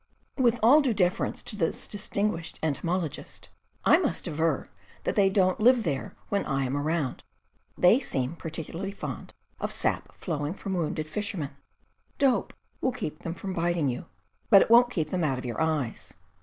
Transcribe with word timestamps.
With 0.35 0.59
all 0.63 0.81
due 0.81 0.95
deference 0.95 1.43
to 1.43 1.55
this 1.55 1.87
distinguished 1.87 2.57
entomolo 2.63 3.07
gist, 3.07 3.49
I 3.85 3.99
must 3.99 4.27
aver 4.27 4.67
that 5.03 5.13
they 5.15 5.29
don't 5.29 5.59
live 5.59 5.83
there 5.83 6.15
when 6.29 6.43
I 6.47 6.63
am 6.63 6.75
around; 6.75 7.23
they 7.77 7.99
seem 7.99 8.35
particularly 8.35 8.93
fond 8.93 9.35
of 9.59 9.71
sap 9.71 10.11
flowing 10.15 10.55
from 10.55 10.73
wounded 10.73 11.07
fishermen. 11.07 11.51
Dope 12.17 12.55
will 12.81 12.91
keep 12.93 13.19
them 13.19 13.35
from 13.35 13.53
biting 13.53 13.89
you, 13.89 14.05
but 14.49 14.63
it 14.63 14.71
won't 14.71 14.89
keep 14.89 15.11
them 15.11 15.23
out 15.23 15.37
of 15.37 15.45
your 15.45 15.61
eyes. 15.61 16.15